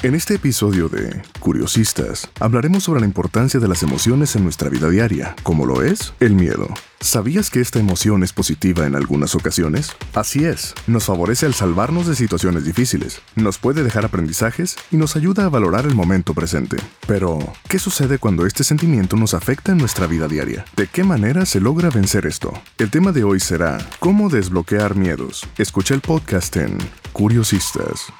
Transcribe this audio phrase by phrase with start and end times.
[0.00, 4.88] En este episodio de Curiosistas, hablaremos sobre la importancia de las emociones en nuestra vida
[4.88, 6.68] diaria, como lo es el miedo.
[7.00, 9.96] ¿Sabías que esta emoción es positiva en algunas ocasiones?
[10.14, 15.16] Así es, nos favorece al salvarnos de situaciones difíciles, nos puede dejar aprendizajes y nos
[15.16, 16.76] ayuda a valorar el momento presente.
[17.08, 20.64] Pero, ¿qué sucede cuando este sentimiento nos afecta en nuestra vida diaria?
[20.76, 22.52] ¿De qué manera se logra vencer esto?
[22.78, 25.44] El tema de hoy será ¿Cómo desbloquear miedos?
[25.56, 26.78] Escucha el podcast en
[27.12, 28.12] Curiosistas.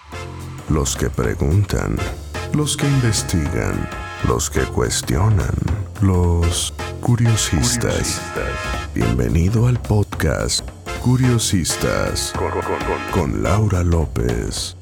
[0.70, 1.96] Los que preguntan,
[2.52, 3.88] los que investigan,
[4.28, 5.54] los que cuestionan,
[6.02, 8.20] los curiosistas.
[8.94, 10.68] Bienvenido al podcast
[11.02, 12.34] Curiosistas
[13.14, 14.76] con, Laura López.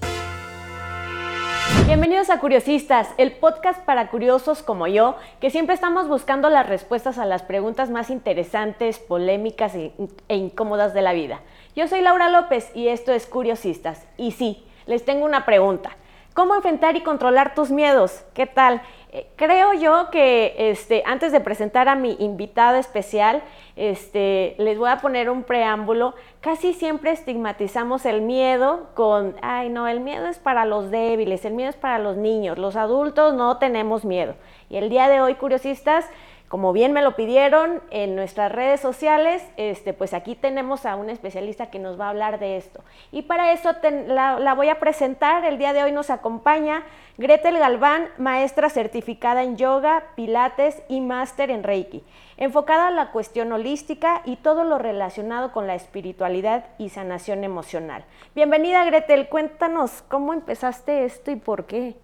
[1.87, 7.17] Bienvenidos a Curiosistas, el podcast para curiosos como yo, que siempre estamos buscando las respuestas
[7.17, 9.93] a las preguntas más interesantes, polémicas e,
[10.27, 11.43] e incómodas de la vida.
[11.77, 14.03] Yo soy Laura López y esto es Curiosistas.
[14.17, 15.97] Y sí, les tengo una pregunta.
[16.37, 18.23] ¿Cómo enfrentar y controlar tus miedos?
[18.35, 18.83] ¿Qué tal?
[19.11, 23.43] Eh, creo yo que este, antes de presentar a mi invitada especial,
[23.75, 26.15] este, les voy a poner un preámbulo.
[26.43, 31.55] Casi siempre estigmatizamos el miedo con, ay no, el miedo es para los débiles, el
[31.55, 34.35] miedo es para los niños, los adultos no tenemos miedo.
[34.69, 36.05] Y el día de hoy, curiosistas,
[36.49, 41.11] como bien me lo pidieron en nuestras redes sociales, este, pues aquí tenemos a un
[41.11, 42.85] especialista que nos va a hablar de esto.
[43.11, 43.73] Y para eso
[44.07, 45.45] la, la, voy a presentar.
[45.45, 46.85] El día de hoy nos acompaña
[47.19, 52.05] Gretel Galván, maestra certificada en yoga, pilates y máster en Reiki,
[52.37, 58.05] enfocada a la cuestión holística y todo lo relacionado con la espiritualidad y sanación emocional.
[58.37, 61.97] Bienvenida Gretel, cuéntanos cómo empezaste esto y por qué.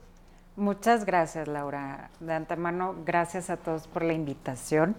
[0.57, 2.11] Muchas gracias, Laura.
[2.21, 4.95] De antemano, gracias a todos por la invitación.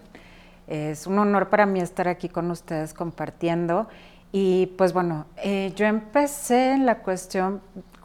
[0.66, 3.86] Es un honor para mí estar aquí con ustedes compartiendo.
[4.32, 7.60] Y pues bueno, eh, yo empecé en la cuestión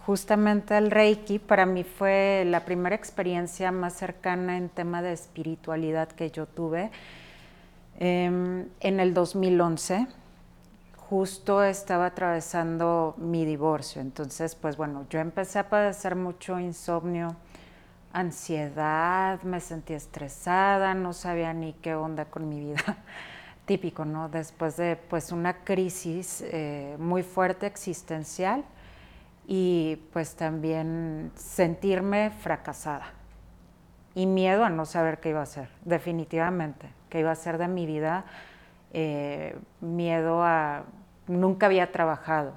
[0.05, 1.39] justamente del Reiki.
[1.39, 6.91] Para mí fue la primera experiencia más cercana en tema de espiritualidad que yo tuve
[7.97, 10.05] em, en el 2011
[11.09, 13.99] justo estaba atravesando mi divorcio.
[13.99, 17.35] Entonces, pues bueno, yo empecé a padecer mucho insomnio,
[18.13, 22.97] ansiedad, me sentía estresada, no sabía ni qué onda con mi vida.
[23.65, 24.29] Típico, ¿no?
[24.29, 28.63] Después de pues una crisis eh, muy fuerte existencial
[29.47, 33.13] y pues también sentirme fracasada
[34.13, 37.67] y miedo a no saber qué iba a hacer, definitivamente, qué iba a ser de
[37.67, 38.25] mi vida,
[38.93, 40.83] eh, miedo a
[41.27, 42.53] nunca había trabajado.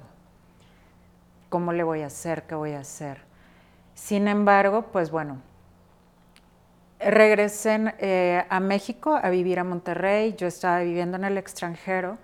[1.49, 2.43] ¿Cómo le voy a hacer?
[2.43, 3.21] ¿Qué voy a hacer?
[3.93, 5.37] Sin embargo, pues bueno,
[6.99, 12.17] regresé eh, a México a vivir a Monterrey, yo estaba viviendo en el extranjero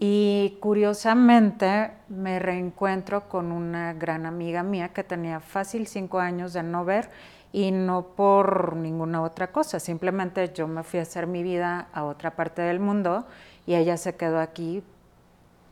[0.00, 6.62] y curiosamente me reencuentro con una gran amiga mía que tenía fácil cinco años de
[6.62, 7.10] no ver
[7.52, 12.04] y no por ninguna otra cosa, simplemente yo me fui a hacer mi vida a
[12.04, 13.26] otra parte del mundo
[13.66, 14.82] y ella se quedó aquí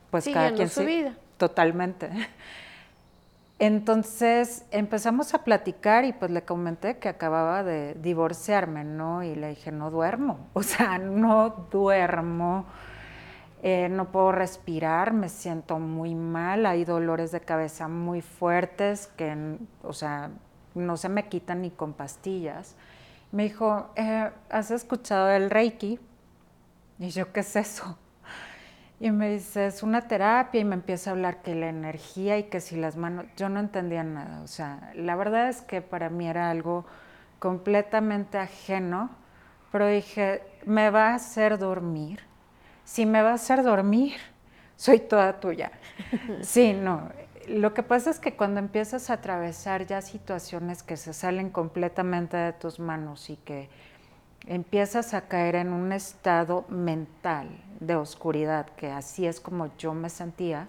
[0.09, 1.13] pues cada quien su vida.
[1.37, 2.09] Totalmente.
[3.59, 9.23] Entonces empezamos a platicar y pues le comenté que acababa de divorciarme, ¿no?
[9.23, 12.65] Y le dije, no duermo, o sea, no duermo,
[13.63, 19.57] eh, no puedo respirar, me siento muy mal, hay dolores de cabeza muy fuertes que,
[19.81, 20.29] o sea,
[20.77, 22.75] no se me quitan ni con pastillas.
[23.31, 25.99] Me dijo, eh, ¿has escuchado el Reiki?
[26.99, 27.97] Y yo, ¿qué es eso?
[28.99, 32.45] Y me dice, es una terapia y me empieza a hablar que la energía y
[32.45, 34.41] que si las manos, yo no entendía nada.
[34.41, 36.85] O sea, la verdad es que para mí era algo
[37.37, 39.11] completamente ajeno,
[39.71, 42.21] pero dije, me va a hacer dormir.
[42.85, 44.17] Si me va a hacer dormir,
[44.75, 45.71] soy toda tuya.
[46.41, 47.09] Sí, no.
[47.47, 52.35] Lo que pasa es que cuando empiezas a atravesar ya situaciones que se salen completamente
[52.35, 53.69] de tus manos y que
[54.47, 57.47] empiezas a caer en un estado mental
[57.79, 60.67] de oscuridad, que así es como yo me sentía,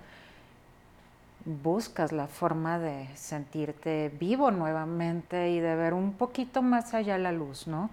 [1.45, 7.33] buscas la forma de sentirte vivo nuevamente y de ver un poquito más allá la
[7.33, 7.91] luz, ¿no?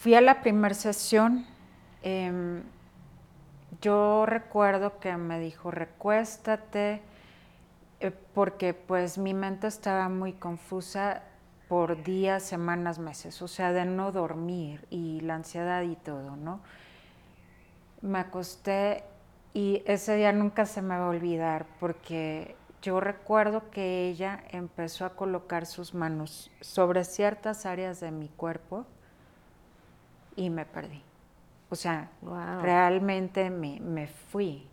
[0.00, 1.44] Fui a la primera sesión,
[2.02, 2.62] em,
[3.80, 7.02] yo recuerdo que me dijo, recuéstate,
[8.00, 11.22] eh, porque pues mi mente estaba muy confusa
[11.68, 16.60] por días, semanas, meses, o sea, de no dormir y la ansiedad y todo, ¿no?
[18.02, 19.04] Me acosté
[19.52, 25.06] y ese día nunca se me va a olvidar porque yo recuerdo que ella empezó
[25.06, 28.86] a colocar sus manos sobre ciertas áreas de mi cuerpo
[30.36, 31.05] y me perdí.
[31.68, 32.10] O sea,
[32.62, 34.66] realmente me, me fui.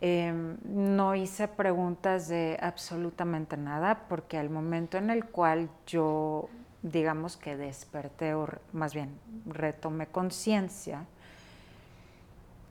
[0.00, 6.48] Em, no hice preguntas de absolutamente nada porque al momento en el cual yo,
[6.82, 9.16] digamos que desperté, o más bien
[9.46, 11.06] retomé conciencia,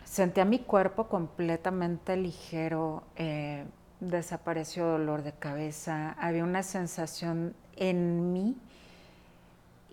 [0.03, 3.65] sentí a mi cuerpo completamente ligero, eh,
[4.01, 8.57] desapareció dolor de cabeza, había una sensación en mí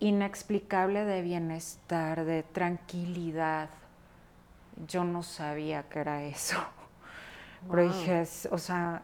[0.00, 3.70] inexplicable de bienestar, de tranquilidad.
[4.86, 6.58] Yo no sabía que era eso.
[7.70, 9.02] Pero dije, o sea,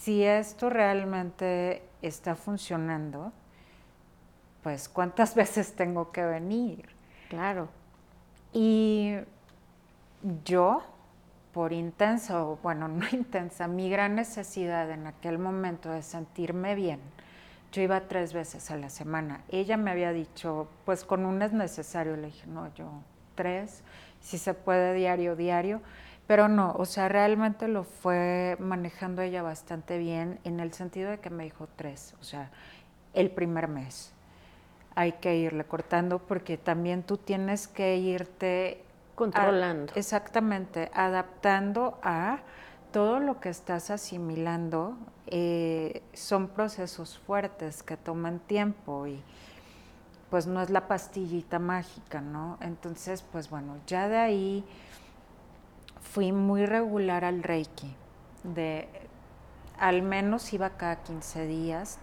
[0.00, 3.32] si esto realmente está funcionando,
[4.62, 6.88] pues cuántas veces tengo que venir.
[7.28, 7.68] Claro.
[8.52, 9.14] Y
[10.44, 10.82] yo,
[11.52, 17.00] por intensa, o bueno, no intensa, mi gran necesidad en aquel momento de sentirme bien,
[17.72, 19.42] yo iba tres veces a la semana.
[19.48, 22.16] Ella me había dicho, pues con un es necesario.
[22.16, 22.90] Le dije, no, yo
[23.34, 23.82] tres,
[24.20, 25.80] si se puede diario, diario.
[26.26, 31.18] Pero no, o sea, realmente lo fue manejando ella bastante bien en el sentido de
[31.18, 32.50] que me dijo tres, o sea,
[33.14, 34.12] el primer mes.
[34.96, 38.82] Hay que irle cortando porque también tú tienes que irte
[39.14, 39.92] controlando.
[39.94, 42.40] exactamente, adaptando a
[42.96, 44.96] todo lo que estás asimilando.
[45.26, 49.22] Eh, son procesos fuertes que toman tiempo y
[50.30, 52.56] pues no es la pastillita mágica, ¿no?
[52.62, 54.64] Entonces, pues bueno, ya de ahí
[56.00, 57.94] fui muy regular al Reiki,
[58.44, 58.88] de
[59.78, 61.98] al menos iba cada 15 días.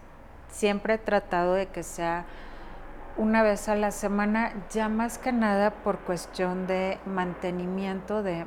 [0.52, 2.28] Siempre he tratado de que sea
[3.18, 8.46] una vez a la semana, ya más que nada por cuestión de mantenimiento, de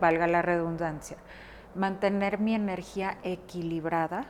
[0.00, 1.16] valga la redundancia,
[1.74, 4.26] mantener mi energía equilibrada.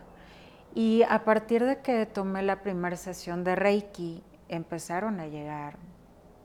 [0.75, 5.77] Y a partir de que tomé la primera sesión de Reiki, empezaron a llegar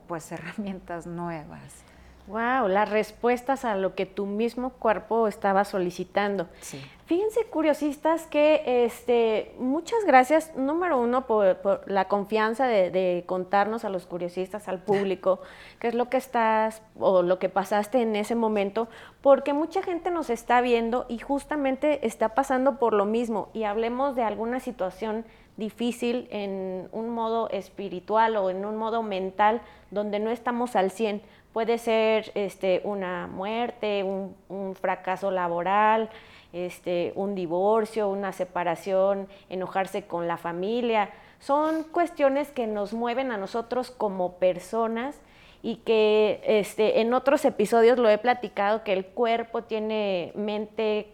[0.06, 1.84] pues herramientas nuevas
[2.26, 6.48] Wow, las respuestas a lo que tu mismo cuerpo estaba solicitando.
[6.60, 6.82] Sí.
[7.06, 14.06] Fíjense, curiosistas, que este, muchas gracias, número uno, por, la confianza de, contarnos a los
[14.06, 15.40] curiosistas, al público,
[15.80, 18.88] qué es lo que estás o lo que pasaste en ese momento,
[19.20, 23.50] porque mucha gente nos está viendo y justamente está pasando por lo mismo.
[23.52, 25.26] Y hablemos de alguna situación
[25.58, 29.60] difícil en un modo espiritual o en un modo mental
[29.90, 31.20] donde no estamos al 100
[31.54, 36.10] Puede ser este, una muerte, un, fracaso laboral,
[36.54, 41.10] este, un divorcio, una separación, enojarse con la familia.
[41.40, 45.20] Son cuestiones que nos mueven a nosotros como personas
[45.62, 51.08] y que este, en otros episodios lo he platicado, que el cuerpo tiene mente,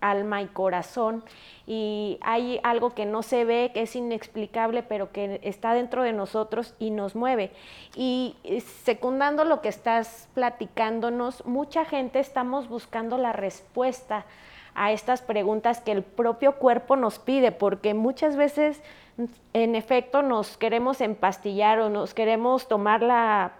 [0.00, 1.24] alma y corazón
[1.66, 6.12] y hay algo que no se ve, que es inexplicable, pero que está dentro de
[6.12, 7.50] nosotros y nos mueve.
[7.96, 8.36] Y
[8.84, 14.26] secundando lo que estás platicándonos, mucha gente estamos buscando la respuesta
[14.76, 18.82] a estas preguntas que el propio cuerpo nos pide, porque muchas veces
[19.52, 23.54] en efecto nos queremos empastillar o nos queremos tomar la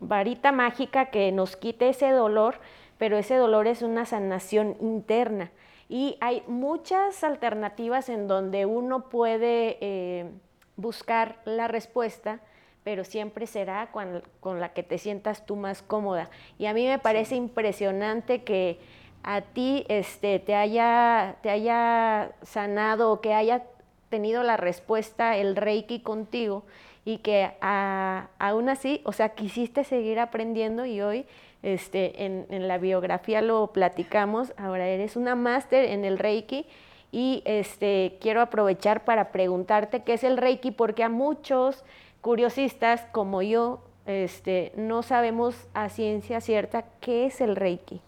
[0.00, 2.60] varita mágica que nos quite ese dolor,
[2.98, 5.50] pero ese dolor es una sanación interna.
[5.88, 10.30] Y hay muchas alternativas en donde uno puede eh,
[10.76, 12.40] buscar la respuesta,
[12.84, 16.30] pero siempre será con, la que te sientas tú más cómoda.
[16.58, 18.78] Y a mí me parece impresionante que
[19.22, 23.64] a ti este, te, haya, te haya sanado o que haya
[24.08, 26.64] tenido la respuesta el Reiki contigo
[27.04, 31.26] y que aún así, o sea, quisiste seguir aprendiendo y hoy
[31.62, 36.66] este, en, la biografía lo platicamos, ahora eres una máster en el Reiki
[37.10, 41.84] y este, quiero aprovechar para preguntarte qué es el Reiki, porque a muchos
[42.20, 48.00] curiosistas como yo este, no sabemos a ciencia cierta qué es el Reiki.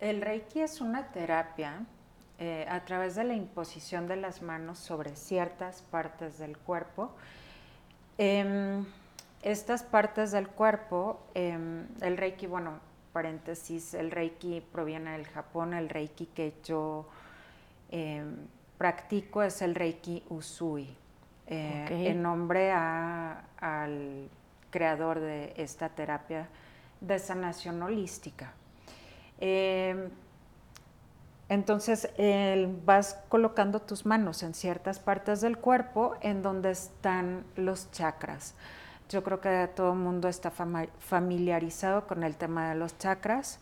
[0.00, 1.84] El Reiki es una terapia
[2.38, 7.10] eh, a través de la imposición de las manos sobre ciertas partes del cuerpo.
[8.16, 8.84] Em,
[9.42, 12.78] estas partes del cuerpo, em, el Reiki, bueno,
[13.12, 17.08] paréntesis, el Reiki proviene del Japón, el Reiki que yo
[17.90, 18.36] em,
[18.76, 20.96] practico es el Reiki Usui,
[21.48, 24.28] eh, en nombre al
[24.70, 26.48] creador de esta terapia
[27.00, 28.52] de sanación holística.
[29.40, 30.10] Em,
[31.48, 32.10] entonces,
[32.84, 38.54] vas colocando tus manos en ciertas partes del cuerpo en donde están los chakras.
[39.08, 43.58] Yo creo que todo el mundo está familiarizado con el tema de los chakras,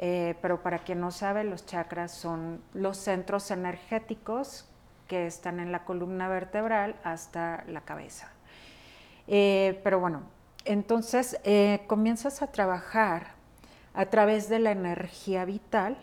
[0.00, 4.66] eh, pero para quien no sabe, los chakras son los centros energéticos
[5.06, 8.30] que están en la columna vertebral hasta la cabeza.
[9.28, 10.22] Eh, pero bueno,
[10.64, 13.34] entonces eh, comienzas a trabajar
[13.94, 15.96] a través de la energía vital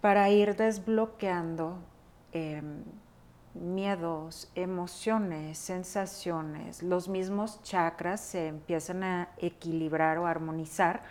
[0.00, 1.78] para ir desbloqueando
[2.32, 2.84] em,
[3.54, 6.82] miedos, emociones, sensaciones.
[6.82, 11.02] Los mismos chakras se empiezan a equilibrar o armonizar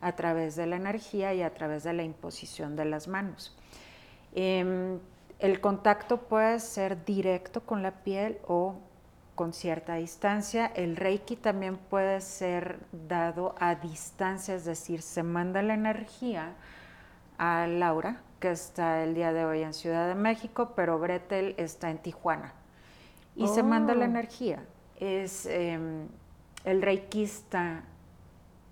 [0.00, 3.56] a través de la energía y a través de la imposición de las manos.
[4.34, 4.98] Em,
[5.38, 8.76] el contacto puede ser directo con la piel o
[9.34, 10.66] con cierta distancia.
[10.66, 16.54] El reiki también puede ser dado a distancia, es decir, se manda la energía
[17.38, 21.90] a Laura, que está el día de hoy en Ciudad de México, pero Gretel está
[21.90, 22.52] en Tijuana.
[23.34, 24.08] Y se manda la oh.
[24.08, 24.62] energía.
[25.00, 26.08] Es em,
[26.64, 27.82] el reikista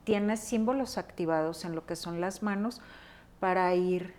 [0.05, 2.81] tiene símbolos activados en lo que son las manos
[3.39, 4.15] para ir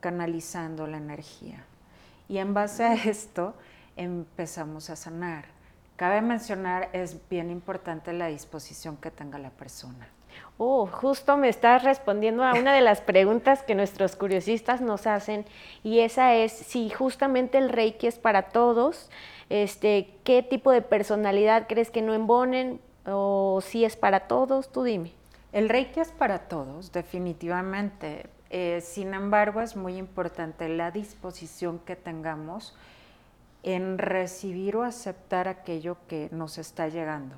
[0.00, 1.64] canalizando la energía.
[2.28, 3.54] Y en base a esto
[3.96, 5.46] empezamos a sanar.
[5.96, 10.08] Cabe mencionar, es bien importante la disposición que tenga la persona.
[10.58, 15.44] Oh, justo me estás respondiendo a una de las preguntas que nuestros curiosistas nos hacen
[15.82, 19.10] y esa es si justamente el Reiki es para todos,
[19.50, 24.70] este, ¿qué tipo de personalidad crees que no embonen o si es para todos?
[24.70, 25.12] Tú dime.
[25.52, 28.26] El Reiki es para todos, definitivamente.
[28.48, 32.74] Eh, sin embargo, es muy importante la disposición que tengamos
[33.62, 37.36] en recibir o aceptar aquello que nos está llegando.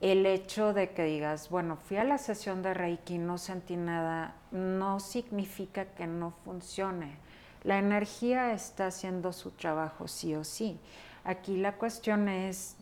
[0.00, 4.34] El hecho de que digas, bueno, fui a la sesión de Reiki, no sentí nada,
[4.50, 7.16] no significa que no funcione.
[7.62, 10.78] La energía está haciendo su trabajo sí o sí.
[11.24, 12.76] Aquí la cuestión es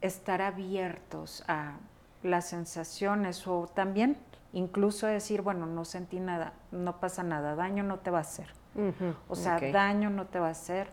[0.00, 1.74] estar abiertos a
[2.22, 4.16] las sensaciones o también
[4.52, 8.48] incluso decir, bueno, no sentí nada, no pasa nada, daño no te va a hacer.
[9.28, 10.88] o sea, daño no te va a hacer.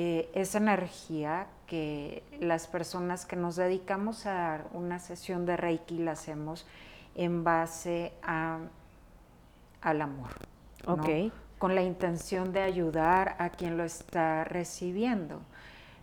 [0.00, 5.98] Eh, esa energía que las personas que nos dedicamos a dar una sesión de Reiki
[5.98, 6.68] la hacemos
[7.16, 8.60] en base a,
[9.80, 10.28] al amor.
[11.58, 15.40] Con la intención de ayudar a quien lo está recibiendo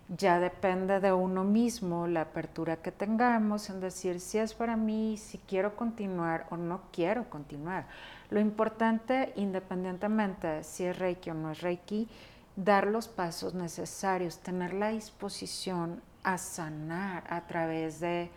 [0.08, 5.18] ya depende de uno mismo la apertura que tengamos en decir si es para mí,
[5.18, 7.88] si quiero continuar o no quiero continuar.
[8.30, 12.08] Lo importante, independientemente de si es Reiki o no es Reiki,
[12.56, 18.30] dar los pasos necesarios, tener la disposición a sanar a través de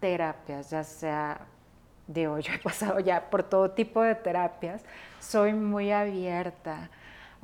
[0.00, 1.40] terapias, ya sea
[2.06, 4.82] de hoy, yo he pasado ya por todo tipo de terapias,
[5.20, 6.90] soy muy abierta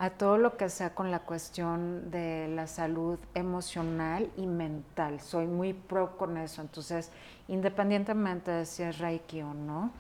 [0.01, 5.21] a todo lo que sea con la cuestión de la salud emocional y mental.
[5.21, 6.63] Soy muy pro con eso.
[6.63, 7.11] Entonces,
[7.49, 9.91] independientemente de si es Reiki o no,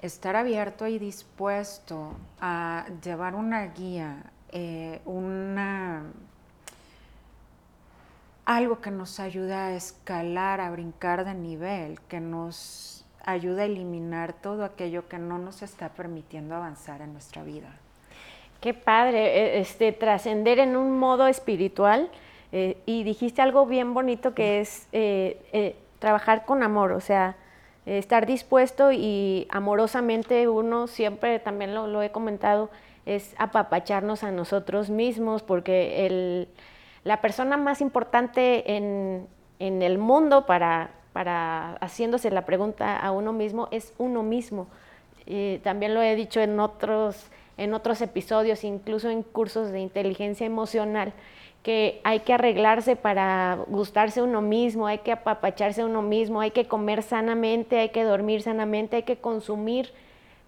[0.00, 6.04] estar abierto y dispuesto a llevar una guía, eh, una
[8.44, 14.32] algo que nos ayuda a escalar, a brincar de nivel, que nos ayuda a eliminar
[14.32, 17.68] todo aquello que no nos está permitiendo avanzar en nuestra vida.
[18.60, 22.10] Qué padre, e, este, trascender en un modo espiritual.
[22.52, 27.36] Eh, y dijiste algo bien bonito que es eh, eh, trabajar con amor, o sea,
[27.86, 32.70] estar dispuesto y amorosamente uno siempre, también lo, he comentado,
[33.06, 36.48] es apapacharnos a nosotros mismos, porque el,
[37.04, 39.26] la persona más importante en,
[39.58, 44.68] en el mundo para, para, haciéndose la pregunta a uno mismo es uno mismo.
[45.62, 47.30] también lo he dicho en otros
[47.60, 51.12] en otros episodios, incluso en cursos de inteligencia emocional,
[51.62, 56.66] que hay que arreglarse para gustarse uno mismo, hay que apapacharse uno mismo, hay que
[56.66, 59.92] comer sanamente, hay que dormir sanamente, hay que consumir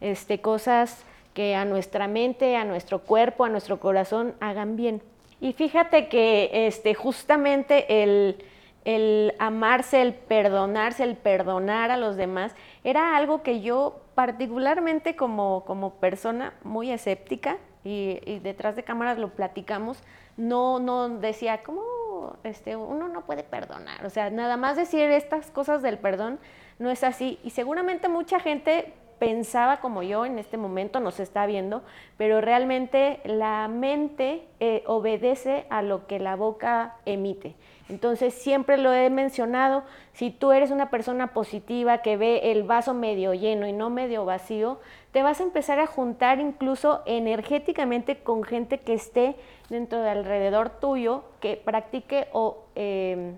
[0.00, 1.04] este, cosas
[1.34, 5.02] que a nuestra mente, a nuestro cuerpo, a nuestro corazón hagan bien.
[5.40, 8.44] Y fíjate que este, justamente el,
[8.84, 15.64] el amarse, el perdonarse, el perdonar a los demás, era algo que yo particularmente como,
[15.64, 19.98] como persona muy escéptica, y, detrás de cámaras lo platicamos,
[20.36, 24.06] no, no decía, ¿cómo este, uno no puede perdonar?
[24.06, 26.38] O sea, nada más decir estas cosas del perdón
[26.78, 27.38] no es así.
[27.42, 31.84] Y seguramente mucha gente pensaba como yo en este momento, nos está viendo,
[32.16, 37.54] pero realmente la mente eh, obedece a lo que la boca emite.
[37.88, 42.94] Entonces, siempre lo he mencionado, si tú eres una persona positiva que ve el vaso
[42.94, 44.80] medio lleno y no medio vacío,
[45.12, 49.36] te vas a empezar a juntar incluso energéticamente con gente que esté
[49.68, 53.36] dentro de alrededor tuyo, que practique o em,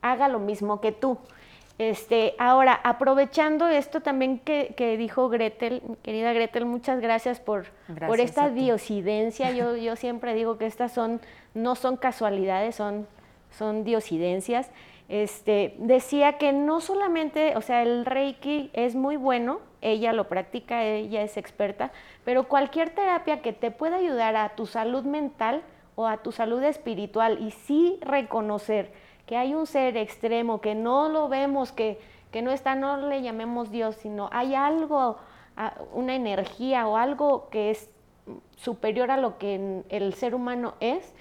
[0.00, 1.18] haga lo mismo que tú.
[1.90, 7.66] Este, ahora, aprovechando esto también que, dijo Gretel, querida Gretel, muchas gracias por,
[8.06, 9.50] por esta diosidencia.
[9.52, 11.20] Yo, yo siempre digo que estas son,
[11.54, 13.06] no son casualidades, son
[13.52, 14.70] son diosidencias.
[15.08, 20.84] este, decía que no solamente, o sea, el Reiki es muy bueno, ella lo practica,
[20.84, 21.92] ella es experta,
[22.24, 25.62] pero cualquier terapia que te pueda ayudar a tu salud mental
[25.96, 28.92] o a tu salud espiritual y sí reconocer
[29.26, 32.00] que hay un ser extremo, que no lo vemos, que,
[32.30, 35.18] que no está, no le llamemos Dios, sino hay algo,
[35.92, 37.90] una energía o algo que es
[38.56, 41.12] superior a lo que el ser humano es,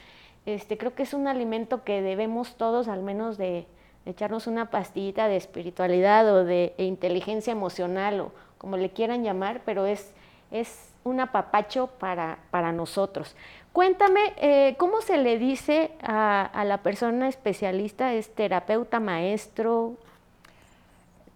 [0.46, 3.68] este, creo que es un alimento que debemos todos al menos de,
[4.06, 9.86] echarnos una pastillita de espiritualidad o de inteligencia emocional o como le quieran llamar, pero
[9.86, 10.14] es,
[10.52, 13.36] es un apapacho para, para nosotros.
[13.74, 18.14] Cuéntame, eh, ¿cómo se le dice a, la persona especialista?
[18.14, 19.96] ¿Es terapeuta, maestro?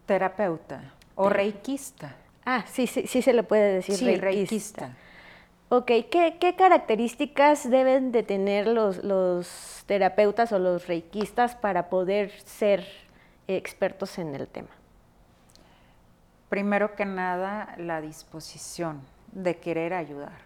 [0.06, 2.16] Terapeuta o reikista.
[2.46, 4.96] Ah, sí, sí, sí se le puede decir sí, reikista.
[5.70, 12.86] Ok, ¿Qué, características deben de tener los, los terapeutas o los reikistas para poder ser
[13.48, 14.70] expertos en el tema?
[16.50, 19.02] Primero que nada, la disposición
[19.32, 20.38] de querer ayudar,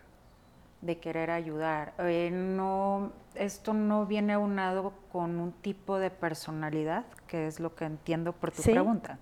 [0.82, 1.94] de querer ayudar.
[2.00, 7.86] Eh, no, esto no viene aunado con un tipo de personalidad, que es lo que
[7.86, 9.20] entiendo por tu pregunta.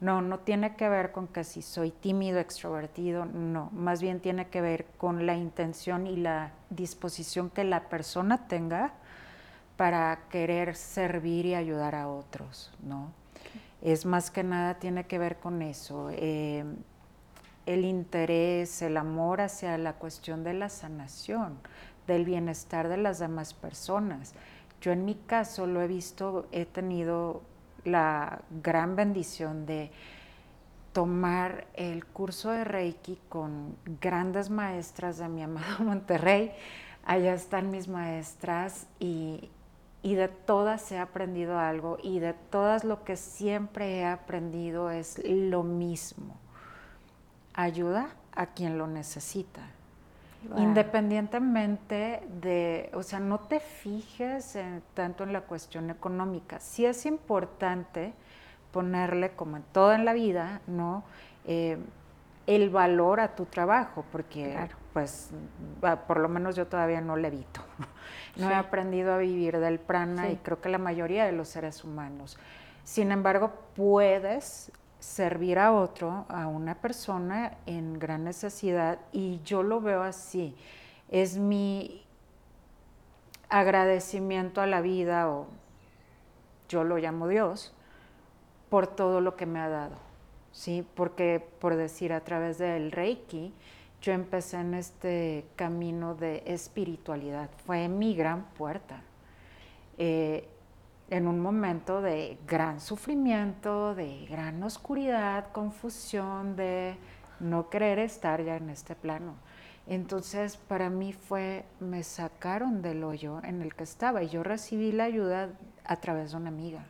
[0.00, 4.48] No, no tiene que ver con que si soy tímido, extrovertido, no, más bien tiene
[4.48, 8.92] que ver con la intención y la disposición que la persona tenga
[9.76, 13.12] para querer servir y ayudar a otros, ¿no?
[13.80, 16.64] Es más que nada tiene que ver con eso, eh,
[17.66, 21.58] el interés, el amor hacia la cuestión de la sanación,
[22.06, 24.34] del bienestar de las demás personas.
[24.80, 27.42] Yo en mi caso lo he visto, he tenido
[27.84, 29.90] la gran bendición de
[30.92, 36.52] tomar el curso de Reiki con grandes maestras de mi amado Monterrey.
[37.04, 39.50] Allá están mis maestras y,
[40.02, 45.62] de todas he aprendido algo y de todas lo que siempre he aprendido es lo
[45.62, 46.36] mismo.
[47.54, 49.62] Ayuda a quien lo necesita.
[50.56, 54.58] Independientemente de, o sea, no te fijes
[54.92, 56.60] tanto en la cuestión económica.
[56.60, 58.12] Sí es importante
[58.72, 61.04] ponerle, como en todo en la vida, ¿no?
[61.46, 61.78] Eh,
[62.46, 64.54] el valor a tu trabajo, porque
[64.92, 65.30] pues
[66.06, 67.60] por lo menos yo todavía no le evito.
[68.36, 71.84] No he aprendido a vivir del prana y creo que la mayoría de los seres
[71.84, 72.36] humanos.
[72.82, 74.72] Sin embargo, puedes
[75.04, 80.56] servir a otro, a una persona en gran necesidad y yo lo veo así.
[81.10, 82.02] Es mi
[83.50, 85.46] agradecimiento a la vida o
[86.68, 87.74] yo lo llamo Dios
[88.70, 89.96] por todo lo que me ha dado.
[90.52, 93.52] Sí, porque por decir a través del Reiki
[94.00, 97.50] yo empecé en este camino de espiritualidad.
[97.66, 99.02] Fue mi gran puerta.
[99.98, 100.48] Eh,
[101.10, 106.96] en un momento de gran sufrimiento, de gran oscuridad, confusión, de
[107.40, 109.34] no querer estar ya en este plano.
[109.86, 114.92] Entonces para mí fue, me sacaron del hoyo en el que estaba y yo recibí
[114.92, 115.50] la ayuda
[115.84, 116.86] a través de una amiga.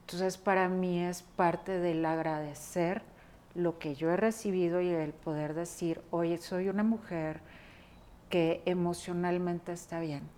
[0.00, 3.02] Entonces para mí es parte del agradecer
[3.54, 7.40] lo que yo he recibido y el poder decir, oye, soy una mujer
[8.30, 10.37] que emocionalmente está bien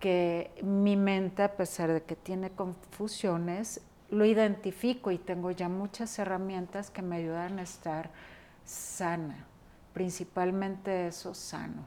[0.00, 6.18] que mi mente, a pesar de que tiene confusiones, lo identifico y tengo ya muchas
[6.18, 8.10] herramientas que me ayudan a estar
[8.64, 9.46] sana,
[9.94, 11.86] principalmente eso sano.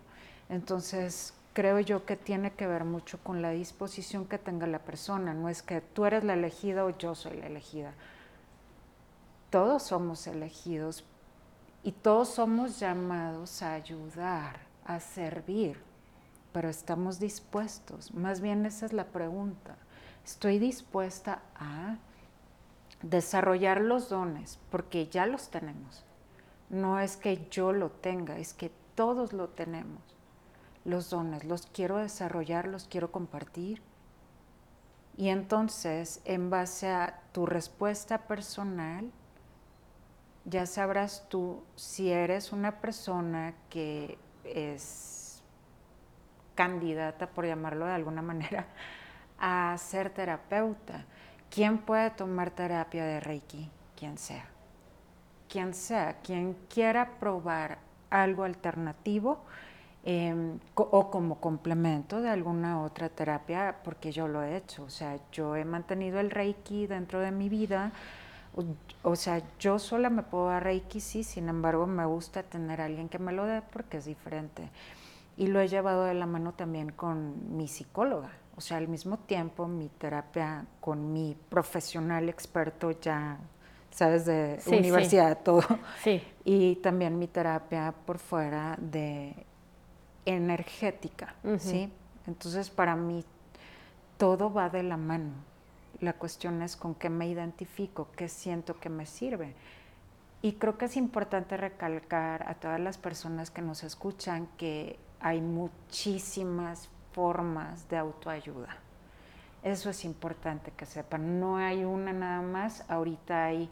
[0.50, 5.34] Entonces, creo yo que tiene que ver mucho con la disposición que tenga la persona,
[5.34, 7.94] no es que tú eres la elegida o yo soy la elegida.
[9.52, 11.06] Todos somos elegidos
[11.84, 15.93] y todos somos llamados a ayudar, a servir
[16.54, 18.14] pero estamos dispuestos.
[18.14, 19.76] Más bien esa es la pregunta.
[20.24, 21.98] Estoy dispuesta a
[23.02, 26.06] desarrollar los dones, porque ya los tenemos.
[26.70, 30.02] No es que yo lo tenga, es que todos lo tenemos.
[30.86, 33.82] Los dones, los quiero desarrollar, los quiero compartir.
[35.18, 39.12] Y entonces, en base a tu respuesta personal,
[40.46, 45.13] ya sabrás tú si eres una persona que es
[46.56, 48.68] candidata, por llamarlo de alguna manera,
[49.40, 51.06] a ser terapeuta.
[51.50, 53.70] ¿Quién puede tomar terapia de Reiki?
[53.96, 54.46] Quien sea.
[55.50, 57.78] Quien sea, quien quiera probar
[58.10, 59.40] algo alternativo
[60.04, 64.84] em, o como complemento de alguna otra terapia, porque yo lo he hecho.
[64.84, 67.92] O sea, yo he mantenido el Reiki dentro de mi vida.
[69.04, 72.86] O, sea, yo sola me puedo dar Reiki, sí, sin embargo me gusta tener a
[72.86, 74.70] alguien que me lo dé porque es diferente.
[75.38, 78.32] Y lo he llevado de la mano también con mi psicóloga.
[78.56, 83.40] O sea, al mismo tiempo mi terapia con mi profesional experto ya,
[83.90, 85.64] sabes, de universidad, todo.
[86.04, 86.22] Sí.
[86.44, 89.34] Y también mi terapia por fuera de
[90.26, 91.92] energética, ¿sí?
[92.28, 93.26] Entonces, para mí
[94.18, 95.34] todo va de la mano.
[96.00, 99.56] La cuestión es con qué me identifico, qué siento que me sirve.
[100.42, 105.40] Y creo que es importante recalcar a todas las personas que nos escuchan que hay
[105.40, 108.78] muchísimas formas de autoayuda.
[109.64, 111.40] Eso es importante que sepan.
[111.40, 112.84] No hay una nada más.
[112.90, 113.70] Ahorita hay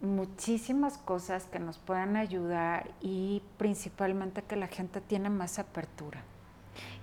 [0.00, 6.20] muchísimas cosas que nos puedan ayudar y principalmente que la gente tiene más apertura.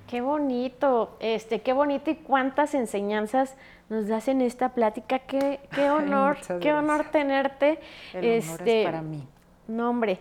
[0.06, 3.56] Qué bonito, este, qué bonito y cuántas enseñanzas
[3.88, 5.20] nos das en esta plática.
[5.20, 7.80] Qué, qué honor, qué honor tenerte.
[8.14, 9.26] El este, es para mí.
[9.70, 10.20] No, hombre.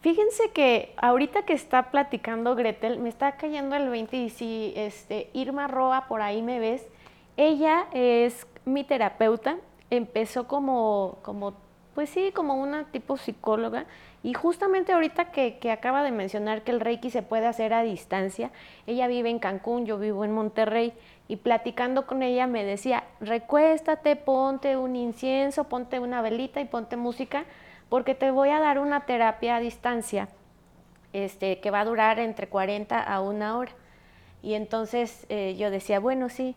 [0.00, 5.28] Fíjense que ahorita que está platicando Gretel, me está cayendo el 20 y si este,
[5.32, 6.86] Irma Roa, por ahí me ves,
[7.36, 9.58] ella es mi terapeuta,
[9.90, 11.54] empezó como, como
[11.94, 13.86] pues sí, como una tipo psicóloga.
[14.22, 17.82] Y justamente ahorita que, que, acaba de mencionar que el Reiki se puede hacer a
[17.82, 18.52] distancia,
[18.86, 20.92] ella vive en Cancún, yo vivo en Monterrey,
[21.26, 26.96] y platicando con ella me decía, recuéstate, ponte un incienso, ponte una velita y ponte
[26.96, 27.44] música,
[27.88, 30.28] porque te voy a dar una terapia a distancia
[31.12, 33.72] este, que va a durar entre 40 a una hora.
[34.42, 36.54] Y entonces eh, yo decía, bueno, sí,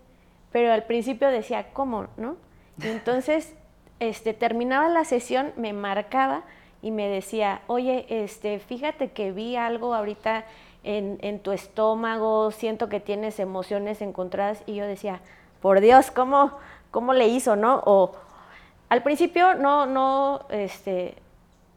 [0.52, 2.08] pero al principio decía, ¿cómo?
[2.18, 2.36] ¿No?
[2.82, 3.56] Y entonces
[4.00, 6.44] este, terminaba la sesión, me marcaba
[6.82, 10.46] y me decía, oye, este, fíjate que vi algo ahorita
[10.84, 15.22] en, tu estómago, siento que tienes emociones encontradas y yo decía,
[15.62, 16.58] por Dios, ¿cómo,
[16.90, 17.84] cómo le hizo, no?
[17.86, 18.14] O
[18.90, 21.21] al principio no, no, este,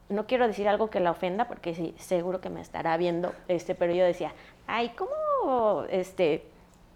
[0.09, 3.75] no quiero decir algo que la ofenda porque sí, seguro que me estará viendo, este,
[3.75, 4.33] pero yo decía,
[4.67, 6.45] ay, ¿cómo, este,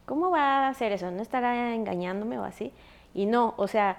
[0.05, 1.09] cómo va a hacer eso?
[1.11, 2.71] ¿No estará engañándome o así?
[3.13, 3.97] Y no, o sea,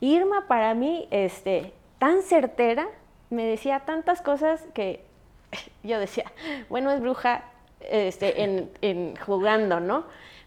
[0.00, 2.88] Irma para mí, este, tan certera,
[3.30, 5.04] me decía tantas cosas que
[5.82, 6.24] yo decía,
[6.68, 7.44] bueno, es bruja
[7.80, 10.04] este, en, jugando, ¿no?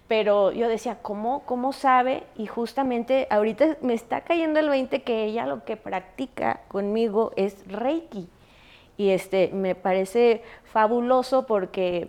[0.09, 2.23] Pero yo decía, ¿cómo, ¿cómo sabe?
[2.35, 7.63] Y justamente ahorita me está cayendo el 20 que ella lo que practica conmigo es
[7.67, 8.27] Reiki.
[8.97, 12.07] Y este, me parece fabuloso porque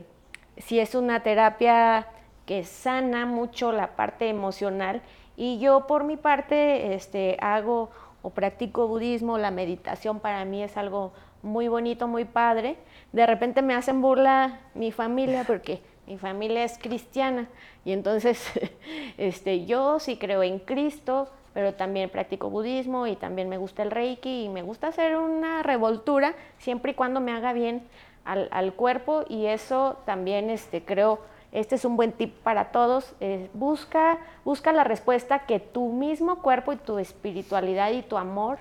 [0.56, 2.08] si es una terapia
[2.46, 5.02] que sana mucho la parte emocional
[5.36, 7.90] y yo por mi parte este, hago
[8.22, 12.78] o practico budismo, la meditación para mí es algo muy bonito, muy padre.
[13.12, 17.46] De repente me hacen burla mi familia porque mi familia es cristiana
[17.84, 18.50] y entonces
[19.16, 23.92] este, yo sí creo en Cristo, pero también practico budismo y también me gusta el
[23.92, 27.82] reiki y me gusta hacer una revoltura siempre y cuando me haga bien
[28.24, 31.20] al, cuerpo y eso también este, creo
[31.52, 33.14] este es un buen tip para todos.
[33.54, 38.58] busca, busca la respuesta que tu mismo cuerpo y tu espiritualidad y tu amor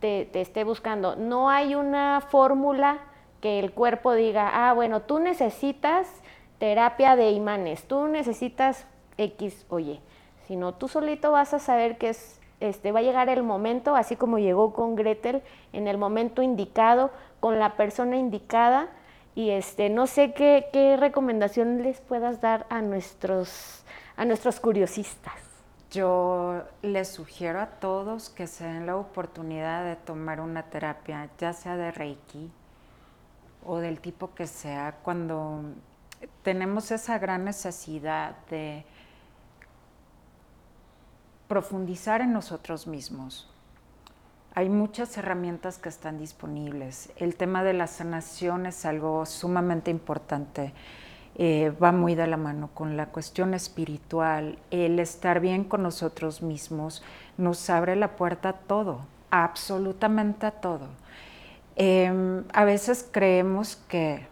[0.00, 1.16] te, esté buscando.
[1.16, 2.98] No hay una fórmula
[3.40, 6.21] que el cuerpo diga, ah, bueno, tú necesitas
[6.62, 8.86] terapia de imanes, tú necesitas
[9.18, 10.00] X o Y,
[10.46, 14.14] sino tú solito vas a saber que es, este, va a llegar el momento, así
[14.14, 18.90] como llegó con Gretel, en el momento indicado, con la persona indicada,
[19.34, 23.82] y este, no sé qué, qué recomendación les puedas dar a nuestros,
[24.14, 25.34] a nuestros curiosistas.
[25.90, 31.54] Yo les sugiero a todos que se den la oportunidad de tomar una terapia, ya
[31.54, 32.52] sea de Reiki
[33.66, 35.64] o del tipo que sea, cuando
[36.42, 38.84] tenemos esa gran necesidad de
[41.48, 43.52] profundizar en nosotros mismos,
[44.54, 47.10] hay muchas herramientas que están disponibles.
[47.16, 50.74] El tema de la sanación es algo sumamente importante.
[51.36, 54.58] Eh, va muy de la mano con la cuestión espiritual.
[54.70, 57.02] El estar bien con nosotros mismos
[57.38, 60.88] nos abre la puerta a todo, absolutamente a todo.
[61.76, 64.26] Em, a veces creemos que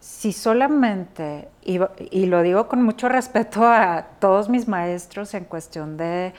[0.00, 6.32] si solamente, y lo digo con mucho respeto a todos mis maestros en cuestión de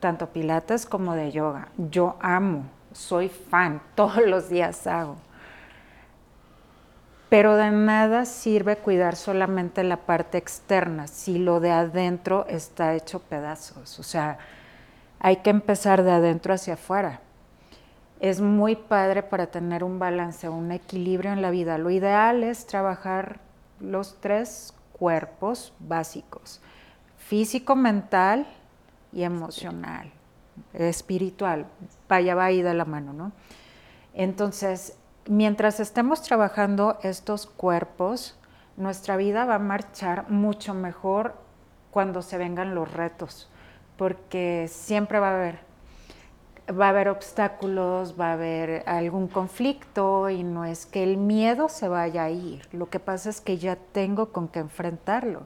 [0.00, 1.68] tanto pilates como de yoga.
[1.78, 5.16] Yo amo, soy fan, todos los días hago.
[7.28, 13.18] Pero de nada sirve cuidar solamente la parte externa si lo de adentro está hecho
[13.18, 13.98] pedazos.
[13.98, 14.38] O sea,
[15.18, 17.20] hay que empezar de adentro hacia afuera.
[18.20, 21.76] Es muy padre para tener un balance, un equilibrio en la vida.
[21.76, 23.40] Lo ideal es trabajar
[23.78, 26.60] los tres cuerpos básicos,
[27.18, 28.46] físico, mental
[29.12, 30.10] y emocional,
[30.72, 31.66] espiritual,
[32.08, 33.32] vaya, va ahí de la mano, ¿no?
[34.14, 38.38] Entonces, mientras estemos trabajando estos cuerpos,
[38.78, 41.34] nuestra vida va a marchar mucho mejor
[41.90, 43.50] cuando se vengan los retos,
[43.98, 45.65] porque siempre va a haber
[46.70, 51.68] va a haber obstáculos, va a haber algún conflicto y no es que el miedo
[51.68, 55.42] se vaya a ir, lo que pasa es que ya tengo con qué enfrentarlo.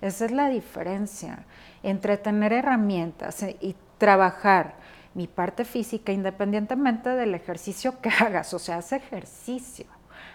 [0.00, 1.44] Esa es la diferencia
[1.82, 4.76] entre tener herramientas y trabajar
[5.12, 9.86] mi parte física independientemente del ejercicio que hagas, o sea, haz ejercicio,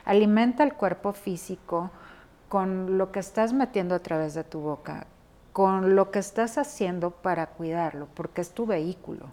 [0.04, 1.92] alimenta el cuerpo físico
[2.50, 5.08] con lo que estás metiendo a través de tu boca,
[5.52, 9.28] con lo que estás haciendo para cuidarlo, porque es tu vehículo.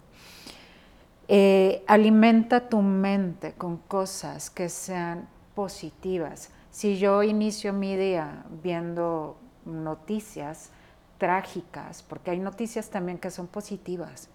[1.27, 6.49] Eh, alimenta tu mente con cosas que sean positivas.
[6.69, 10.71] Si yo inicio mi día viendo noticias
[11.17, 14.29] trágicas, porque hay noticias también que son positivas,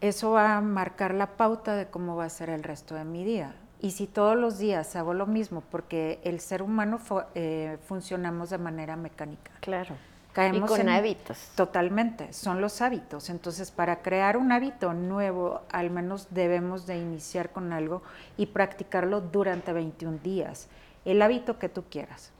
[0.00, 3.24] eso va a marcar la pauta de cómo va a ser el resto de mi
[3.24, 3.56] día.
[3.80, 6.98] Y si todos los días hago lo mismo, porque el ser humano
[7.34, 9.52] eh, funcionamos de manera mecánica.
[9.60, 9.96] Claro
[10.36, 11.38] y con hábitos.
[11.56, 13.28] Totalmente, son los hábitos.
[13.30, 18.02] Entonces, para crear un hábito nuevo, al menos debemos de iniciar con algo
[18.36, 20.68] y practicarlo durante 21 días.
[21.04, 22.32] El hábito que tú quieras.